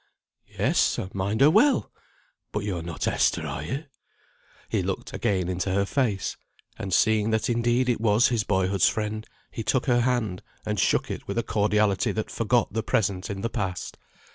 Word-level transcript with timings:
"Yes, 0.47 0.97
I 0.97 1.09
mind 1.13 1.41
her 1.41 1.51
well! 1.51 1.91
But 2.51 2.63
yo 2.63 2.79
are 2.79 2.81
not 2.81 3.07
Esther, 3.07 3.45
are 3.45 3.61
you?" 3.61 3.83
He 4.67 4.81
looked 4.81 5.13
again 5.13 5.47
into 5.47 5.69
her 5.71 5.85
face, 5.85 6.35
and 6.75 6.91
seeing 6.91 7.29
that 7.29 7.51
indeed 7.51 7.87
it 7.87 8.01
was 8.01 8.29
his 8.29 8.43
boyhood's 8.43 8.89
friend, 8.89 9.27
he 9.51 9.61
took 9.61 9.85
her 9.85 10.01
hand, 10.01 10.41
and 10.65 10.79
shook 10.79 11.11
it 11.11 11.27
with 11.27 11.37
a 11.37 11.43
cordiality 11.43 12.11
that 12.13 12.31
forgot 12.31 12.73
the 12.73 12.81
present 12.81 13.29
in 13.29 13.41
the 13.41 13.47
past. 13.51 13.99